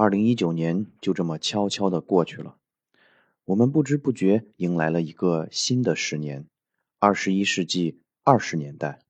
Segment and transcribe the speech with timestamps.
[0.00, 2.56] 二零一九年就这么悄悄的过去了，
[3.44, 6.46] 我们不知不觉迎来了一个新的十年，
[6.98, 9.00] 二十一世纪二十年代。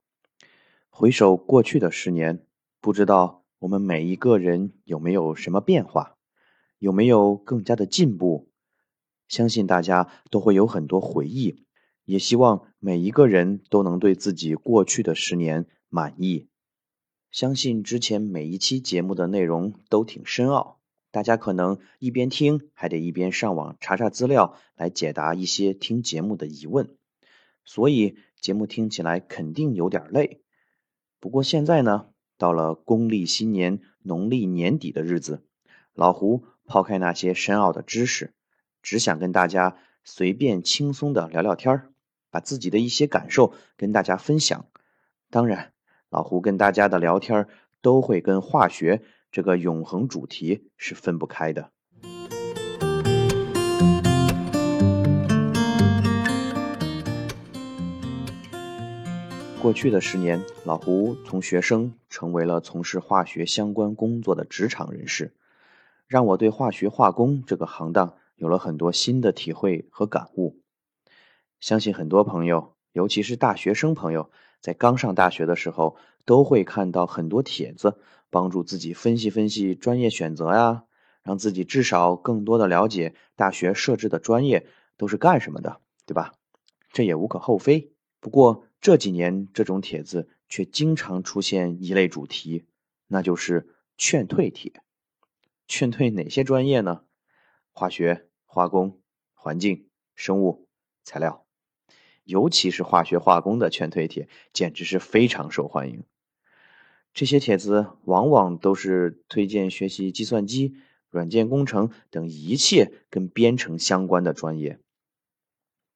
[0.89, 2.45] 回首过去的十年，
[2.81, 6.17] 不知道我们每一个人有没有什么变化，
[6.81, 8.51] 有没有更加的进步？
[9.29, 11.65] 相信大家都会有很多回忆，
[12.05, 16.49] 也希望每一个人都能对自己过去的十年满意。
[17.31, 20.80] 相信之前每一期节目的内容都挺深奥。
[21.11, 26.97] 大家可能一边听，还得一边上网查查资料，来解答一些听节目的疑问，
[27.65, 30.43] 所以节目听起来肯定有点累。
[31.19, 32.07] 不过现在呢，
[32.39, 35.43] 到了公历新年农历年底的日子，
[35.95, 38.33] 老胡抛开那些深奥的知识，
[38.81, 41.91] 只想跟大家随便轻松的聊聊天儿，
[42.31, 44.67] 把自己的一些感受跟大家分享。
[45.29, 45.73] 当然，
[46.09, 47.49] 老胡跟大家的聊天
[47.83, 49.03] 都会跟化学。
[49.33, 51.71] 这个永恒主题是分不开的。
[59.63, 65.33] 过去的十年，老胡从学生成为了从事化学相关工作的职场人士，
[66.09, 70.57] 让我对化学化工这个行当有了很多新的体会和感悟。
[71.61, 77.99] 相信很多朋友，尤其是大学生朋友，在刚上大学的时候，都会看到很多帖子。
[78.31, 80.85] 帮助自己分析分析专业选择呀，
[81.23, 86.33] 让自己至少更多的了解大学设置的专业都是干什么的，对吧？
[86.93, 87.93] 这也无可厚非。
[88.21, 92.67] 不过这几年这种帖子却经常出现一类主题，
[93.07, 94.73] 那就是劝退帖。
[95.69, 97.03] 劝退哪些专业呢？
[97.73, 99.01] 化学、化工、
[99.35, 100.67] 环境、生物、
[101.05, 101.47] 材料，
[102.25, 106.05] 尤其是化学化工的劝退帖，简直是非常受欢迎。
[107.13, 110.77] 这些帖子往往都是推荐学习计算机、
[111.09, 114.79] 软件工程等一切跟编程相关的专业。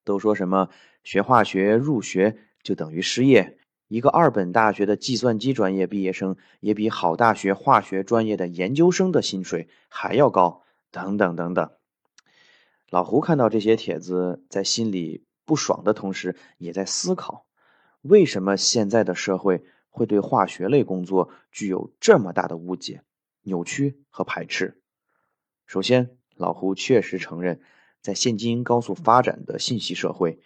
[0.05, 0.69] 都说什么
[1.03, 3.59] 学化学入学就等于失业，
[3.89, 11.71] 一个二本大学的计算机专业毕业生也比好大学化学专业的研究生的薪水还要高，等等等等。
[12.91, 17.47] 老胡看到这些帖子，在心里不爽的同时，也在思考：
[18.03, 19.65] 为什么现在的社会？
[19.95, 23.03] 会对化学类工作具有这么大的误解、
[23.43, 24.83] 扭曲和排斥。
[25.67, 27.61] 首先，老胡确实承认，
[28.01, 30.41] 在现今高速发展的信息社会，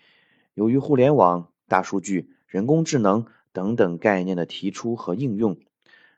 [0.52, 5.58] 由于互联网、大数据、人工智能等等概念的提出和应用，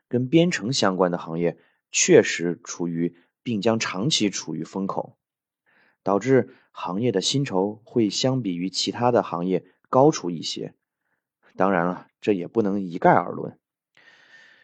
[0.09, 1.57] 跟编程相关的行业
[1.89, 5.15] 确实处于并将长期处于风口，
[6.03, 10.75] 导致行业的薪酬会相比于其他的行业高出一些。
[11.61, 13.59] 当然了，这也不能一概而论。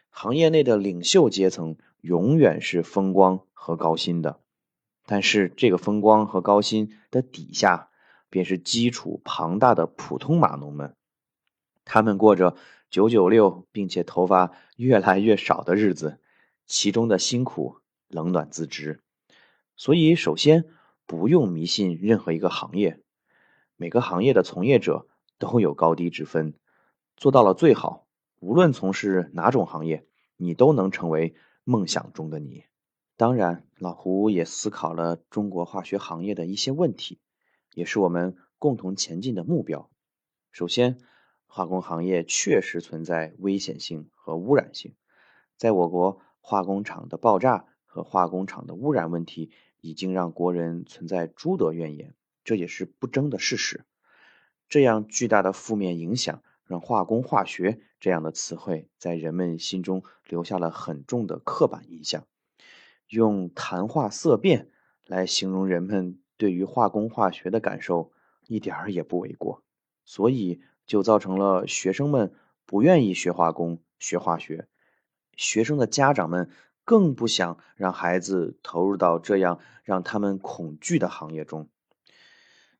[0.09, 4.39] 行业内的领袖阶层永远是风光和高薪的，
[5.05, 7.91] 但是这个风光和高薪的底下，
[8.31, 10.95] 便是基础庞大的普通码农们。
[11.85, 12.55] 他们过着
[12.89, 16.19] 九九六，并且头发越来越少的日子，
[16.65, 17.77] 其中的辛苦
[18.07, 19.01] 冷暖自知。
[19.75, 20.65] 所以，首先
[21.05, 22.99] 不用迷信任何一个行业，
[23.75, 25.05] 每个行业的从业者
[25.37, 26.55] 都有高低之分。
[27.17, 28.05] 做到了最好，
[28.39, 30.05] 无论从事哪种行业，
[30.35, 31.33] 你都能成为
[31.63, 32.65] 梦想中的你。
[33.15, 37.19] 当然，老胡也思考了中国化学行业的一些问题，
[37.73, 39.89] 也是我们共同前进的目标。
[40.51, 40.99] 首先，
[41.47, 44.93] 化工行业确实存在危险性和污染性，
[45.55, 49.49] 在我国，化工厂的爆炸和化工厂的污染问题
[49.81, 52.13] 已经让国人存在诸多怨言，
[52.43, 53.85] 这也是不争的事实。
[54.69, 56.43] 这样巨大的负面影响。
[56.67, 62.27] 让化工、化学这样的词汇在人们心中留下了很重的刻板印象，
[63.07, 64.69] 用谈话色变
[65.05, 68.11] 来形容人们对于化工、化学的感受，
[68.47, 69.63] 一点儿也不为过。
[70.03, 72.33] 所以就造成了学生们
[72.65, 74.67] 不愿意学化工、学化学，
[75.37, 76.49] 学生的家长们
[76.83, 81.69] 更不想让孩子投入到这样让他们恐惧的行业中。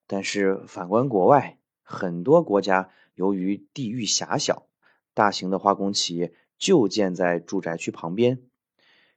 [0.06, 2.90] 但是反观国外，很多国家。
[3.18, 4.68] 由于地域狭小，
[5.16, 8.44] 大型的化工企业就建在住宅区旁边。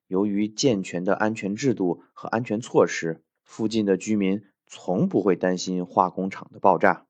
[0.06, 7.04] 由于健全的安全制度和安全措施，附近的居民从不会担心化工厂的爆炸。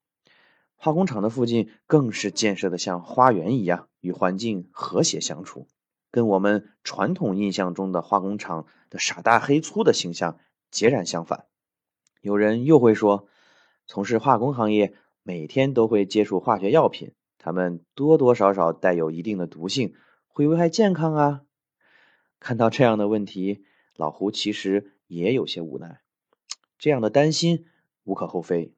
[0.75, 5.69] 化工厂的附近更是建设的像花园一样，与环境和谐相处，
[6.11, 10.41] 跟我们传统印象中的化工厂的傻大黑粗的形象
[10.73, 11.47] 截然相反。
[12.21, 13.29] 有人又会说，
[13.87, 19.95] 从事化工行业每天都会接触化学药品，它们多多少少带有一定的毒性，
[20.27, 21.43] 会危害健康啊。
[22.39, 23.65] 看到这样的问题，
[23.97, 26.01] 老胡其实也有些无奈。
[26.79, 27.67] 这样的担心
[28.05, 28.73] 无可厚非，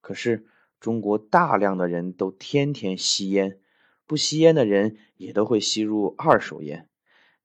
[0.00, 0.46] 可是
[0.78, 3.58] 中国大量的人都天天吸烟，
[4.06, 6.88] 不吸烟的人也都会吸入二手烟。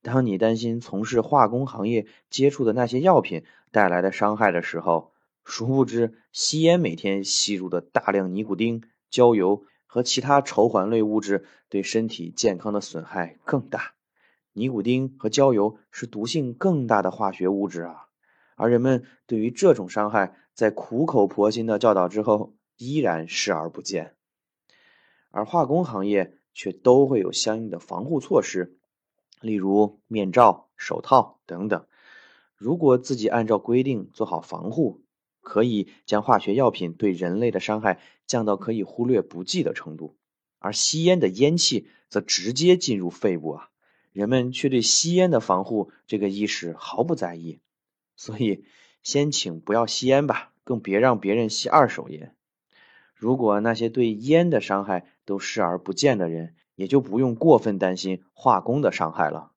[0.03, 5.11] 当你担心从事化工行业接触的那些药品带来的伤害的时候，
[5.49, 13.93] 殊不知，吸烟每天吸入的大量尼古丁、焦油和其他稠环类物质，对身体健康的损害更大。
[14.51, 18.07] 尼古丁和焦油是毒性更大的化学物质啊！
[18.57, 24.15] 而人们对于这种伤害，在苦口婆心的教导之后，依然视而不见。
[25.31, 28.77] 而化工行业却都会有相应的防护措施，
[29.39, 31.85] 例如面罩、手套等等。
[32.57, 35.03] 如果自己按照规定做好防护，
[35.47, 40.17] 可以将化学药品对人类的伤害降到可以忽略不计的程度，
[40.59, 43.69] 而吸烟的烟气则直接进入肺部啊！
[44.11, 47.61] 人们却对吸烟的防护这个意识毫不在意，
[48.17, 48.65] 所以
[49.03, 52.35] 先请不要吸烟吧，更别让别人吸二手烟。
[53.15, 59.53] 如果那些对烟的伤害都视而不见的人，也就不用过分担心化工的伤害了。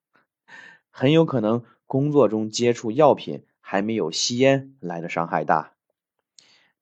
[0.88, 5.72] 很有可能工作中接触药品还没有吸烟来的伤害大。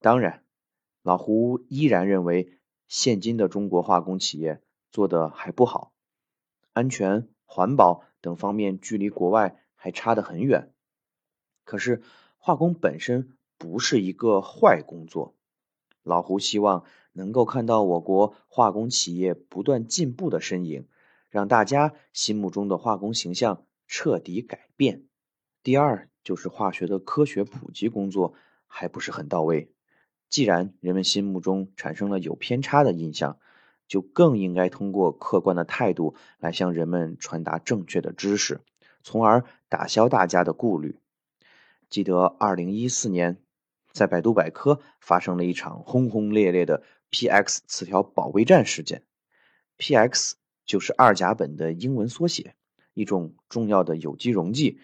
[0.00, 0.44] 当然，
[1.02, 2.52] 老胡依然认为，
[2.86, 4.62] 现今的中国化工企业
[4.92, 5.92] 做的还不好，
[6.72, 10.72] 安全、环保等方面距离国外还差得很远。
[11.64, 12.00] 可是，
[12.36, 15.34] 化工本身不是一个坏工作，
[16.04, 20.86] 老胡希望能够看到我国化工企业不断进步的身影，
[21.28, 25.06] 让大家心目中的化工形象彻底改变。
[25.64, 28.34] 第二，就是化学的科学普及工作
[28.68, 29.72] 还不是很到位。
[30.28, 33.38] 既然人们心目中产生了有偏差的印象，
[33.86, 38.60] 就更应该通过客观的态度来向人们传达正确的知识，
[39.02, 40.98] 从而打消大家的顾虑。
[41.88, 43.38] 记得二零一四年，
[43.92, 49.04] 在百度百科发生了一场轰轰烈烈的 PX 词条保卫战事件。
[49.78, 50.32] PX
[50.66, 52.54] 就是二甲苯的英文缩写，
[52.92, 54.80] 一种重要的有机溶剂，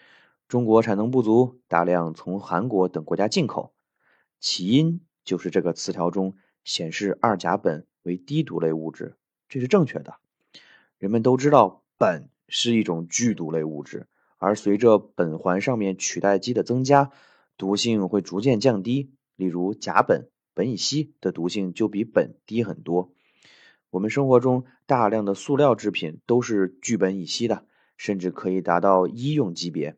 [0.47, 3.75] 中国产能不足，大量从韩国等国家进口，
[4.39, 5.01] 起因。
[5.25, 9.15] 就是这个词条中显示二甲苯为低毒类物质，
[9.49, 10.15] 这是正确的。
[10.97, 14.07] 人们都知道苯是一种剧毒类物质，
[14.37, 17.11] 而随着苯环上面取代基的增加，
[17.57, 19.11] 毒性会逐渐降低。
[19.35, 23.11] 例如甲苯、苯乙烯的毒性就比苯低很多。
[23.89, 27.65] 我们生活中大量的塑料制品都是聚苯乙烯的，
[27.97, 29.97] 甚至可以达到医用级别。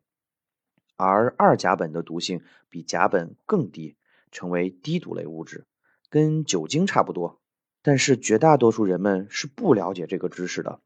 [0.95, 3.95] 而二甲苯的毒性比甲苯更低。
[4.31, 5.65] 成为低毒类物质，
[6.09, 7.39] 跟酒精差不多，
[7.81, 10.79] 但是绝大多数人们是不了解这个知识的。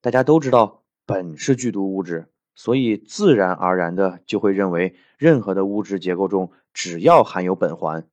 [0.00, 8.08] 大家都知道苯是剧毒物质，所以自然而然的就会认为任何的物质结构中只要含有苯环，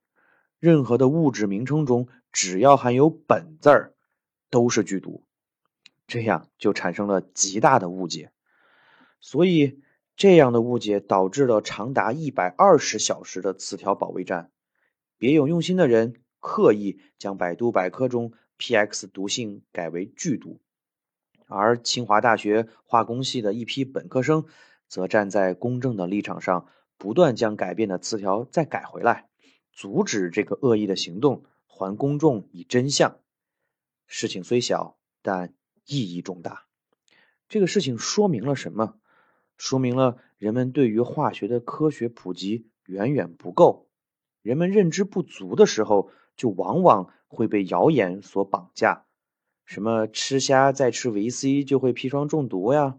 [0.58, 3.94] 任何的物质名称中只要含有“苯”字儿，
[4.50, 5.24] 都是剧毒。
[6.06, 8.30] 这样就产生了极大的误解，
[9.20, 9.82] 所以
[10.16, 14.50] 这样的误解导致了长达一百二十小时的词条保卫战。
[15.24, 20.60] 别有用心的人刻意将百度百科中 PX 毒性改为剧毒，
[21.46, 24.44] 而清华大学化工系的一批本科生
[24.86, 29.30] 则站在公正的立场上，不断将改变的词条再改回来，
[29.72, 33.18] 阻止这个恶意的行动，还公众以真相。
[34.06, 35.54] 事情虽小，但
[35.86, 36.66] 意义重大。
[37.48, 38.98] 这个事情说明了什么？
[39.56, 43.88] 说明了人们对于化学的科学普及远远不够。
[44.44, 49.06] 人们认知不足的时候，就往往会被谣言所绑架，
[49.64, 52.96] 什么吃虾再吃维 C 就会砒霜中毒呀，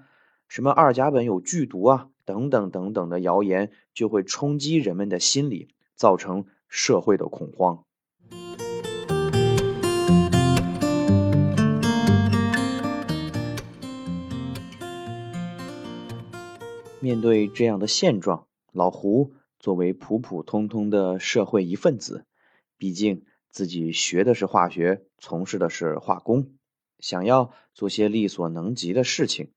[0.48, 7.84] 什么二甲苯有剧毒啊，等等等等的谣言就会冲击人们的心理，造成社会的恐慌。
[17.00, 19.32] 面对这样的现状，老胡。
[19.66, 22.28] 作为普普通通的社会一份子，
[22.78, 26.54] 毕竟自己学的是化学，从事的是化工，
[27.00, 29.54] 想要做些力所能及的事情，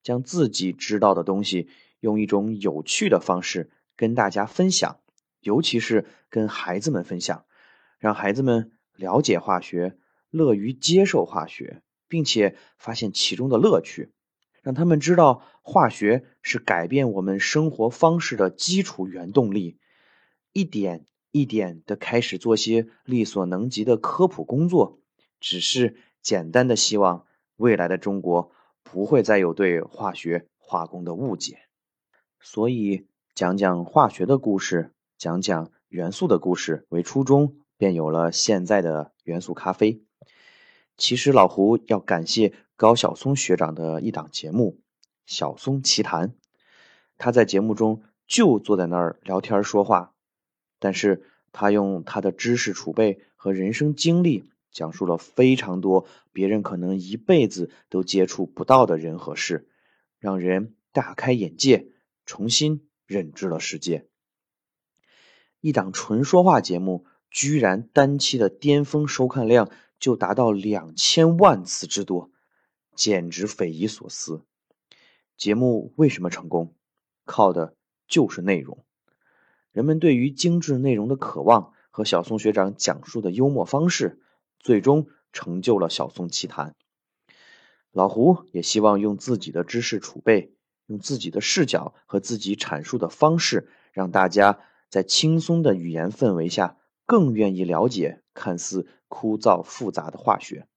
[0.00, 5.00] 将自己知道的东西用一种有趣的方式跟大家分享，
[5.40, 7.44] 尤其是跟孩子们分享，
[7.98, 9.98] 让孩子们了解化学，
[10.30, 14.12] 乐于接受化学，并且发现其中的乐趣，
[14.62, 19.78] 让他们知道化学是改变我们生活方式的基础原动力，
[20.52, 24.98] 一点一点的开始做些力所能及的科普工作，
[25.40, 31.58] 只是简单的希望未来的中国不会再有对化学化工的误解，
[32.40, 34.92] 所以讲讲化学的故事。
[35.18, 40.04] 讲讲元素的故事为初衷，便有了现在的元素咖啡。
[40.98, 44.80] 其实老胡要感谢高晓松学长的一档节目
[45.26, 46.28] 《晓松奇谈》，
[47.18, 50.12] 他在节目中就坐在那儿聊天说话，
[50.80, 59.68] 但是他用他的知识储备和人生经历，讲述了非常多别人可能一辈子都接触不到的人和事，
[60.18, 61.86] 让人大开眼界，
[62.26, 64.08] 重新认知了世界。
[65.60, 72.30] 一档纯说话节目，居然单期的巅峰收看量就达到两千万次之多，
[72.94, 74.42] 简直匪夷所思。
[75.36, 76.74] 节目为什么成功？
[77.24, 77.74] 靠的
[78.06, 78.84] 就是内容。
[79.72, 84.20] 人们对于精致内容的渴望和小宋学长讲述的幽默方式，
[84.58, 86.74] 最终成就了小宋奇谈。
[87.92, 90.52] 老胡也希望用自己的知识储备，
[90.86, 94.60] 用自己的视角和自己阐述的方式，让大家。
[94.90, 100.68] 在轻松的语言氛围下，更愿意了解看似枯燥复杂的化学。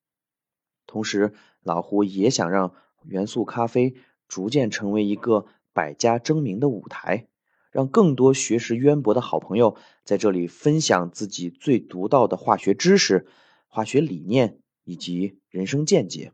[0.88, 2.74] 同时，老胡也想让
[3.04, 3.96] 元素咖啡
[4.28, 7.28] 逐渐成为一个百家争鸣的舞台，
[7.70, 13.28] 让更多学识渊博的好朋友在这里分享自己最独到的化学知识、
[13.68, 16.34] 化学理念以及人生见解。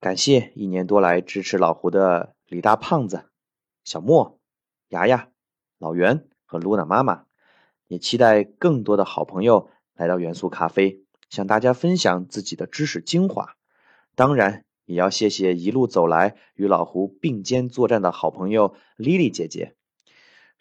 [0.00, 3.26] 感谢一年多来支持老胡的李大胖子、
[3.84, 4.38] 小莫、
[4.88, 5.28] 牙牙、
[5.78, 6.26] 老袁。
[6.44, 7.24] 和露娜妈妈，
[7.88, 13.56] 也期待更多的好朋友来到元素咖啡，向大家分享自己的知识精华。
[14.14, 19.74] 当然，也要谢谢一路走来与老胡并肩作战的好朋友莉莉姐姐。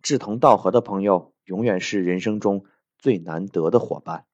[0.01, 2.65] 志同道合的朋友，永远是人生中
[2.97, 4.25] 最难得的伙伴。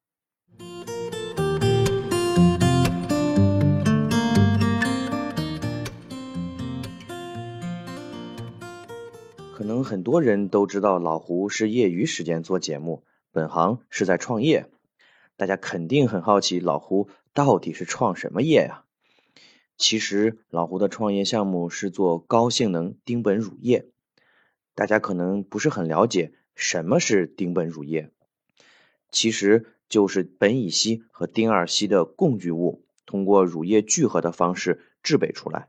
[9.52, 13.02] 可能很多人都知道老胡是业余时间做节目，
[13.32, 14.70] 本行是在创业。
[15.38, 18.84] 大家肯定很好奇老胡到底是创什么业呀？
[19.76, 23.86] 其实老胡的创业项目是做高性能丁苯乳液。
[24.74, 28.10] 大家可能不是很了解什么是丁苯乳液，
[29.12, 35.68] 其实就是苯乙烯和丁二烯的共聚物，通过乳液聚合的方式制备出来。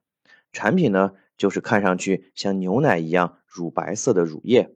[0.51, 1.13] 产品呢？
[1.37, 4.75] 就是看上去像牛奶一样乳白色的乳液，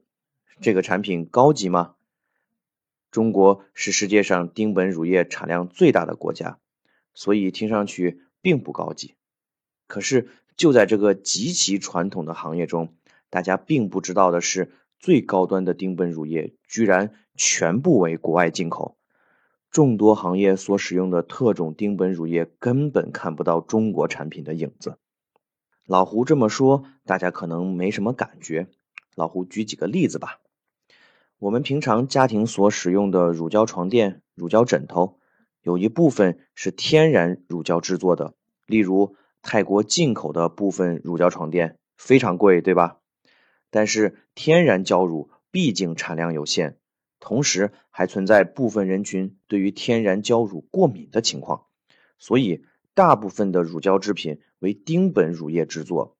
[0.61, 1.95] 这个产品高级吗？
[3.13, 6.57] 中国是世界上丁苯乳液产量最大的国家，
[7.13, 9.13] 所以听上去并不高级。
[9.87, 12.95] 可是就在这个极其传统的行业中，
[13.29, 18.97] 大家并不知道的是，最高端的丁苯乳液居然全部为国外进口，
[19.69, 24.97] 众多行业所使用的特种丁苯乳液根本看不到中国产品的影子。
[25.85, 28.69] 老胡这么说，大家可能没什么感觉。
[29.13, 30.39] 老胡举几个例子吧。
[31.43, 35.19] 我们平常家庭所使用的乳胶床垫、乳胶枕头，
[35.61, 38.33] 有一部分是天然乳胶制作的。
[38.65, 42.99] 例如，泰国进口的部分乳胶床垫非常贵，对吧？
[43.71, 46.77] 但是天然胶乳毕竟产量有限，
[47.19, 51.65] 同时还存在部分人群对于天然胶乳过敏的情况，
[52.17, 52.63] 所以。
[52.95, 56.15] 大部分的乳胶制品为丁苯乳液制作，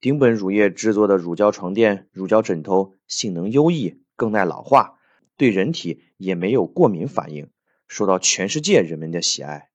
[0.00, 4.98] 丁苯乳液制作的乳胶床垫、乳胶枕头性能优异，更耐老化，
[5.36, 7.48] 对人体也没有过敏反应，
[7.86, 9.70] 受到全世界人们的喜爱。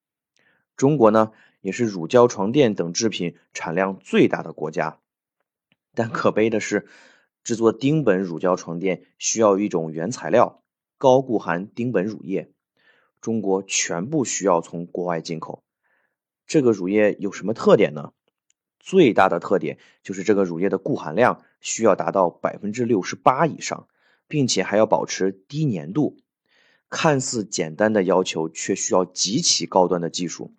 [0.75, 1.31] 中国呢，
[1.61, 4.99] 也是乳胶床垫等制品产量最大的国家，
[5.95, 6.85] 但可悲的是，
[7.41, 10.61] 制作丁苯乳胶床垫需要一种原材料——
[10.99, 12.51] 高固含丁苯乳液，
[13.21, 15.63] 中国全部需要从国外进口。
[16.45, 18.11] 这个乳液有什么特点呢？
[18.81, 23.87] 最大的特点就是这个乳液的固含量需要达到百分之六十八以上，
[24.27, 26.17] 并且还要保持低粘度。
[26.89, 30.53] 看似简单的要求，却需要极其高端的技术。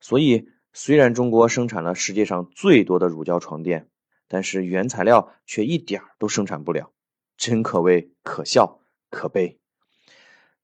[0.00, 3.88] 所以，虽然中国生产了世界上最多的乳胶床垫，
[4.28, 6.92] 但是原材料却一点儿都生产不了，
[7.38, 9.58] 真可谓可笑可悲。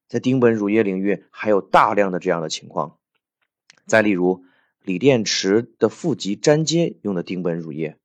[0.07, 2.99] 在丁苯乳液领域，还有大量的这样的情况。
[3.87, 4.45] 再例如，
[4.83, 7.97] 锂电池的负极粘接用的丁苯乳液，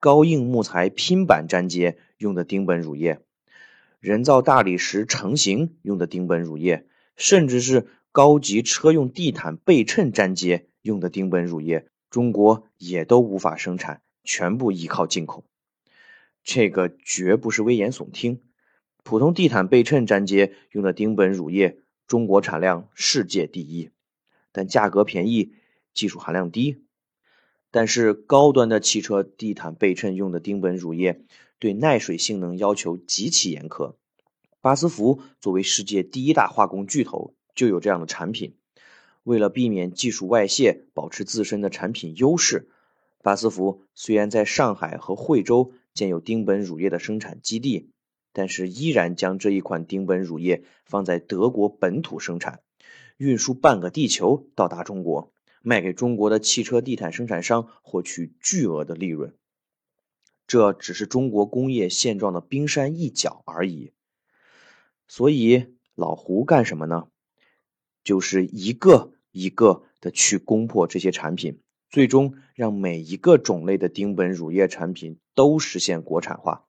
[0.00, 3.20] 高硬木材拼板粘接用的丁苯乳液，
[4.00, 15.44] 人造大理石成型用的丁苯乳液，甚至是高级车用地毯背衬粘接用的丁苯乳液，中国也都无法生产，全部依靠进口。
[16.42, 18.40] 这个绝不是危言耸听。
[19.02, 23.90] 普通地毯背衬粘接用的丁苯乳液，中国产量世界第一，
[24.50, 25.52] 但价格便宜，
[25.92, 26.84] 技术含量低。
[27.70, 31.22] 但是高端的汽车地毯背衬用的丁苯乳液，
[31.60, 33.94] 对耐水性能要求极其严苛。
[34.60, 38.56] 巴斯夫作为世界第一大化工巨头，就有这样的产品。
[39.22, 42.68] 为了避免技术外泄，保持自身的产品优势，
[43.22, 47.90] 巴斯夫虽然在上海和惠州建有丁苯乳液的生产基地，
[48.32, 52.60] 但是依然将这一款丁苯乳液放在德国本土生产，
[53.18, 55.32] 运输半个地球到达中国。
[55.62, 59.34] 卖给中国的汽车地毯生产商，获取巨额的利润。
[60.50, 63.92] 这只是中国工业现状的冰山一角而已。
[65.06, 67.06] 所以老胡干什么呢？
[68.02, 76.66] 就是一个一个的去攻破这些产品，最终让每一个种类的丁苯乳液产品都实现国产化。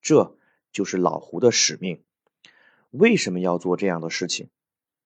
[0.00, 0.36] 这
[0.70, 2.04] 就是老胡的使命。
[2.92, 4.46] 为什么要做这样的事情？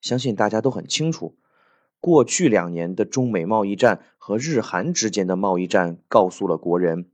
[0.02, 1.38] 相信大家都很清楚。
[1.98, 7.10] 过去两年的中美贸易战和日韩之间的贸易战告诉了国人：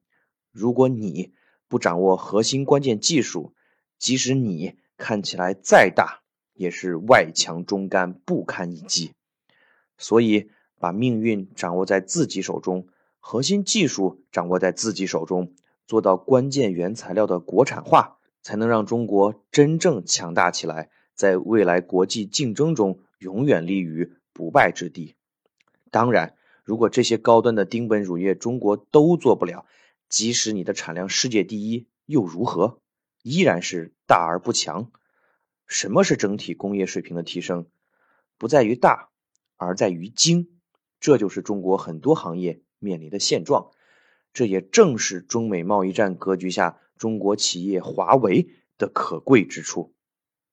[0.55, 1.33] 如果你
[1.67, 3.53] 不掌握核心关键技术，
[3.99, 6.21] 即使你看起来再大，
[6.53, 9.11] 也是外强中干，不堪一击。
[9.99, 12.87] 所以，把命运掌握在自己手中，
[13.19, 15.53] 核心技术掌握在自己手中，
[15.89, 24.15] 做到关键原材料的国产化，才能让中国真正强大起来，在未来国际竞争中永远立于。
[24.37, 25.15] 不败之地。
[25.93, 26.35] 当然，
[26.65, 29.65] 如果这些高端的丁苯乳液中国都做不了，
[30.09, 32.81] 即使你的产量世界第一又如何？
[33.23, 34.91] 依然是大而不强。
[35.67, 37.67] 什么是整体工业水平的提升？
[38.39, 39.11] 不在于大，
[39.57, 40.61] 而在于精。
[41.01, 43.71] 这就是中国很多行业面临的现状。
[44.33, 48.49] 这也正是中美贸易战格局下中国企业华为
[48.79, 49.95] 的可贵之处。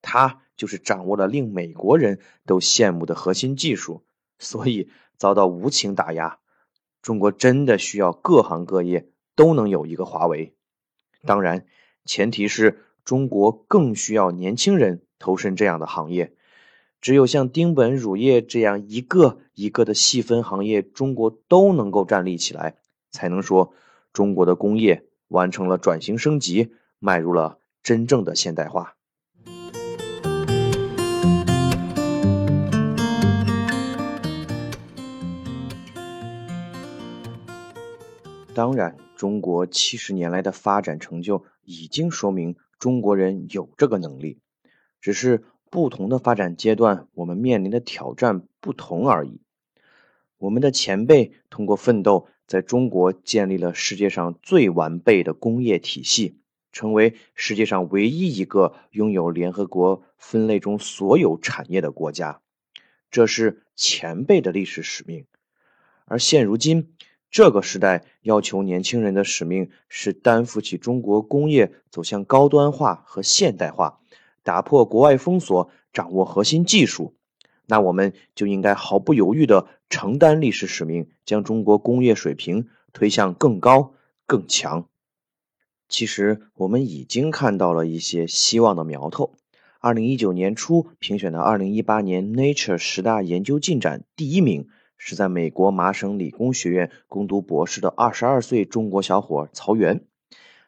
[0.02, 0.42] 它。
[0.58, 4.06] 就是掌握了令美国人都羡慕的核心技术，
[4.38, 6.38] 所以遭到无情打压。
[7.02, 10.54] 中国真的需要各行各业都能有一个华为，
[11.26, 11.66] 当然，
[12.06, 16.34] 前提是中国更需要年轻人投身这样的行业。
[17.00, 22.76] 只有像丁苯乳业这样一个一个的细分行业，中国都能够站立起来，
[23.10, 23.74] 才能说
[24.14, 28.98] 中国的工业完成了转型升级，迈入了真正的现代化。
[38.54, 44.40] 当然，中国七十年来的发展成就已经说明中国人有这个能力，
[45.00, 49.40] 只是不同的发展阶段，我们面临的挑战不同而已。
[50.38, 56.38] 我们的前辈通过奋斗，在中国建立了世界上最完备的工业体系，
[56.74, 62.42] 成为世界上唯一一个拥有联合国分类中所有产业的国家，
[63.10, 65.26] 这是前辈的历史使命。
[66.04, 66.94] 而现如今，
[67.32, 74.02] 这个时代要求年轻人的使命是担负起中国工业走向高端化和现代化，
[74.44, 77.16] 打破国外封锁，掌握核心技术。
[77.68, 83.94] 那我们就应该毫不犹豫地承担历史使命，将中国工业水平推向更高
[84.26, 84.90] 更强。
[85.88, 89.36] 其实我们已经看到了一些希望的苗头。
[89.80, 94.68] 二零一九年初评选的二零一八年 Nature 十大研究进展第一名。
[95.04, 100.06] 是在美国麻省理工学院攻读博士的二十二岁中国小伙曹原，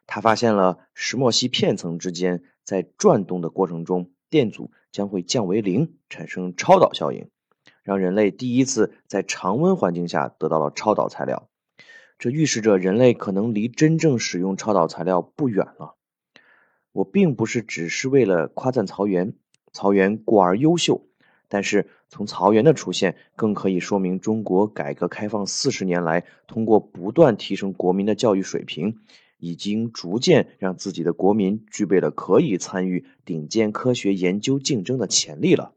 [0.07, 7.29] 他发现了石墨烯片层之间在转动的过程中，电阻将会降为零，产生超导效应，
[7.83, 11.47] 让人类第一次在常温环境下得到了超导材料。
[12.17, 15.93] 这预示着人类可能离真正使用超导材料不远了。
[16.91, 19.35] 我并不是只是为了夸赞曹原，
[19.71, 21.05] 曹原过而优秀。
[21.53, 28.97] 但是，从曹原的出现，更可以说明中国改革开放四十年来，通过不断提升国民的教育水平，
[29.37, 35.73] 已经逐渐让自己的国民具备了可以参与顶尖科学研究竞争的潜力了。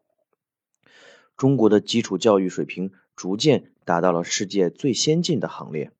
[1.36, 5.90] 中国的基础教育水平逐渐达到了世界最先进的行列，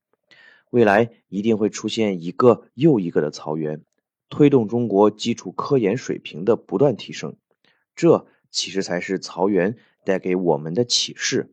[0.70, 3.82] 未来一定会出现一个又一个的曹原，
[4.30, 7.36] 推动中国基础科研水平的不断提升。
[7.94, 8.26] 这。
[8.50, 11.52] 其实才是曹原带给我们的启示。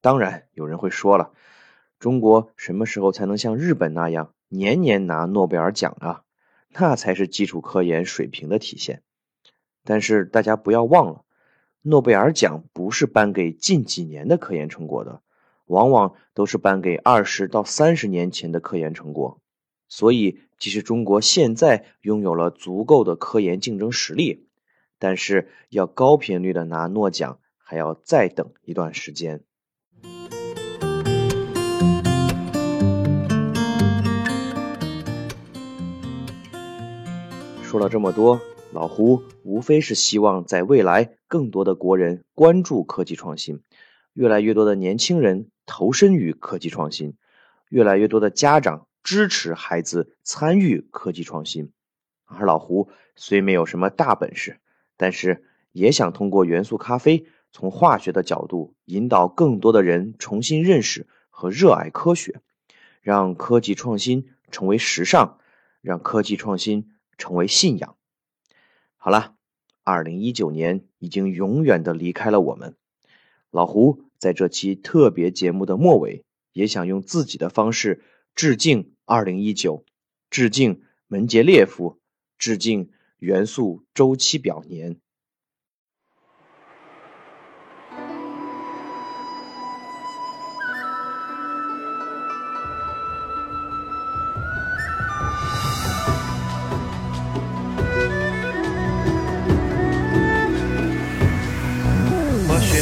[0.00, 1.32] 当然，有人会说了，
[1.98, 6.24] 中国什么时候才能像日本那样年年拿诺贝尔奖啊？
[6.74, 9.02] 那才是基础科研水平的体现。
[9.84, 11.24] 但是大家不要忘了，
[11.82, 15.22] 诺贝尔奖不是颁给近几年的科研成果的，
[15.66, 19.40] 往往都是颁给二十到三十年前的科研成果。
[19.88, 24.48] 所以，即使中国现在拥有了足够的科研竞争实力，
[25.02, 29.42] 但是要高频率的拿诺奖，还要再等一段时间。
[37.64, 38.40] 说了这么多，
[38.72, 43.60] 老胡无非是希望在未来，更多的国人关注科技创新，
[44.12, 47.16] 越来越多的年轻人投身于科技创新，
[47.68, 51.72] 越来越多的家长支持孩子参与科技创新。
[52.24, 54.60] 而老胡虽没有什么大本事，
[55.02, 62.40] 但是也想通过元素咖啡，从化学的角度引导更多的人重新认识和热爱科学，
[63.00, 65.40] 让科技创新成为时尚，
[65.80, 66.92] 让科技创新。
[67.18, 67.94] 成为信仰。
[68.96, 69.36] 好了，
[69.84, 72.74] 二零一九年已经永远的离开了我们。
[73.50, 78.02] 老胡在这期特别节目的末尾，也想用自己的方式
[78.34, 79.84] 致敬二零一九，
[80.30, 82.00] 致敬门捷列夫，
[82.38, 82.90] 致敬
[83.22, 84.96] 元素周期表年。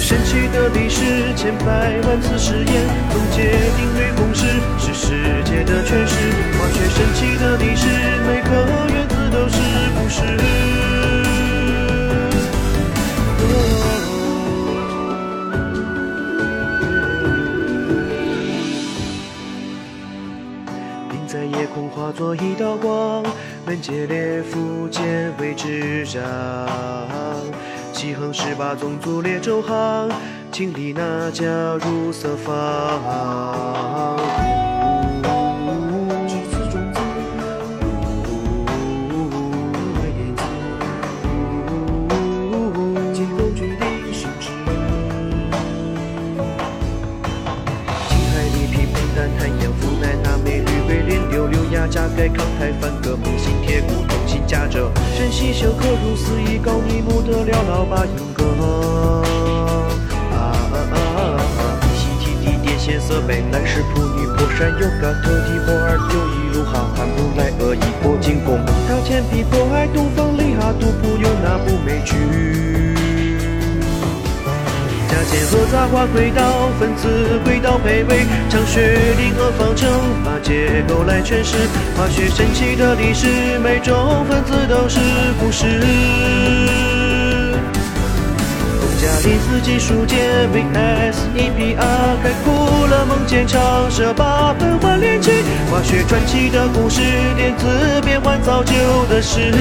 [0.03, 4.47] 神奇的历史，千百万次实验，总结定律公式，
[4.79, 6.15] 是世界的诠释。
[6.59, 7.87] 化学神奇的历史，
[8.27, 8.49] 每颗
[8.95, 9.70] 原子都是。
[10.11, 10.23] 是。
[21.09, 23.23] 并在夜空化作一道光，
[23.65, 26.21] 门前列夫见为执掌。
[27.93, 30.09] 七横十八纵足列周行，
[30.51, 31.45] 经历那家
[31.85, 34.20] 入色方。
[52.21, 54.91] 氩钾钙抗钛钒铬锰锌铁钴铜锌钾锗。
[55.17, 58.45] 珍稀休克如斯一高密木的寥寥八音歌。
[60.31, 61.81] 啊啊啊啊！
[61.95, 67.30] 西提地电线色北南石普女破山有嘎特地波尔丢一路哈汉布
[75.31, 77.09] 加减和杂化轨道分子
[77.45, 79.89] 轨道配位，常学定额方程
[80.25, 81.57] 把结构来诠释。
[81.97, 84.99] 化学神奇的历史，每种分子都是
[85.39, 85.67] 故事。
[88.81, 90.17] 欧加粒子技术界
[90.53, 91.77] VSEPR
[92.23, 95.31] 概括了梦见长射八分环链器，
[95.71, 97.01] 化学传奇的故事，
[97.37, 97.67] 电子
[98.05, 98.73] 变换造就
[99.09, 99.53] 的事。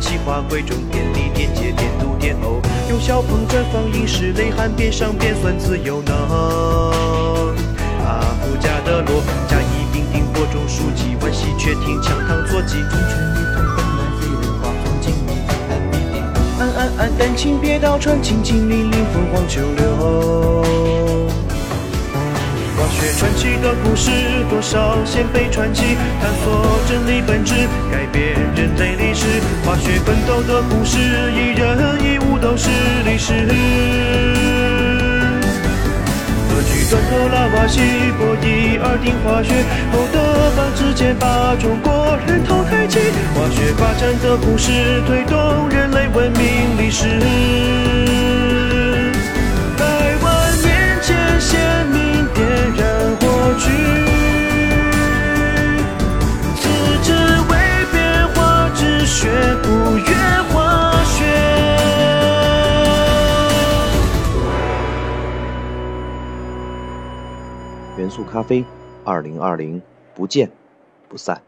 [0.00, 6.14] 气化贵重，点滴点解点都点偶，用小鹏专访影视内涵，边上边算自由能。
[8.04, 12.80] 阿布加德罗甲乙丙丁播种书籍，万喜鹊听强唐坐骑。
[12.82, 16.16] 中泉一通奔南飞人花风景，你安安逸逸，
[16.58, 19.84] 安安安，丹青别倒穿，青青林林凤凰九流。
[22.90, 24.10] 学传奇的故事，
[24.50, 27.54] 多少先辈传奇，探索真理本质，
[27.92, 28.97] 改变人类。
[30.08, 30.96] 奋斗的故事，
[31.32, 32.70] 一人一物都是
[33.04, 33.34] 历史。
[36.48, 37.78] 科举断头拉瓦锡，
[38.16, 39.52] 博一二定化学，
[39.92, 40.16] 后德
[40.56, 42.98] 邦之间把中国人头抬起。
[43.34, 44.72] 化学发展的故事，
[45.06, 47.04] 推动人类文明历史。
[49.76, 49.84] 百
[50.22, 50.26] 万
[50.62, 52.40] 年前，先民点
[52.78, 54.07] 燃火炬
[67.96, 68.64] 元素咖啡，
[69.04, 69.82] 二零二零，
[70.14, 70.48] 不见
[71.08, 71.47] 不散。